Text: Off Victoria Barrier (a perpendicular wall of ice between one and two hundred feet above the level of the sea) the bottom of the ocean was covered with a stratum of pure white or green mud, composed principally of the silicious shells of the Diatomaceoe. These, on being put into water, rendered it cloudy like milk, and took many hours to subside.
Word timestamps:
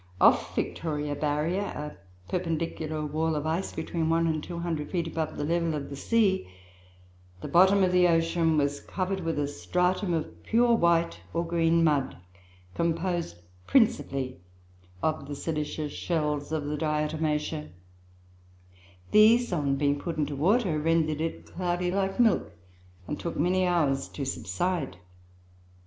Off 0.19 0.55
Victoria 0.55 1.15
Barrier 1.15 1.61
(a 1.61 1.95
perpendicular 2.27 3.05
wall 3.05 3.35
of 3.35 3.45
ice 3.45 3.71
between 3.71 4.09
one 4.09 4.25
and 4.25 4.43
two 4.43 4.57
hundred 4.57 4.89
feet 4.89 5.05
above 5.05 5.37
the 5.37 5.43
level 5.43 5.75
of 5.75 5.91
the 5.91 5.95
sea) 5.95 6.49
the 7.41 7.47
bottom 7.47 7.83
of 7.83 7.91
the 7.91 8.07
ocean 8.07 8.57
was 8.57 8.79
covered 8.79 9.19
with 9.19 9.37
a 9.37 9.47
stratum 9.47 10.11
of 10.11 10.41
pure 10.41 10.73
white 10.73 11.19
or 11.35 11.45
green 11.45 11.83
mud, 11.83 12.17
composed 12.73 13.35
principally 13.67 14.41
of 15.03 15.27
the 15.27 15.35
silicious 15.35 15.93
shells 15.93 16.51
of 16.51 16.65
the 16.65 16.77
Diatomaceoe. 16.77 17.69
These, 19.11 19.53
on 19.53 19.75
being 19.75 19.99
put 19.99 20.17
into 20.17 20.35
water, 20.35 20.79
rendered 20.79 21.21
it 21.21 21.45
cloudy 21.45 21.91
like 21.91 22.19
milk, 22.19 22.51
and 23.07 23.19
took 23.19 23.37
many 23.37 23.67
hours 23.67 24.09
to 24.09 24.25
subside. 24.25 24.97